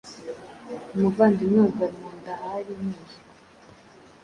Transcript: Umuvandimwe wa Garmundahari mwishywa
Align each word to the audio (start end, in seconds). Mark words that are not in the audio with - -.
Umuvandimwe 0.95 1.59
wa 1.65 1.71
Garmundahari 1.79 2.71
mwishywa 2.79 3.31